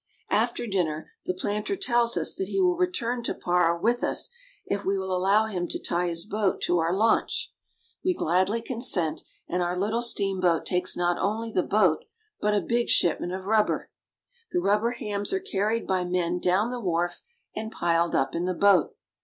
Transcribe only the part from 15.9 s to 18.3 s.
men down the wharf and piled